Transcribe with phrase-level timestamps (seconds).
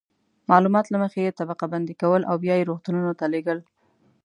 [0.51, 3.59] معلومات له مخې یې طبقه بندي کول او بیا یې روغتونونو ته لیږل.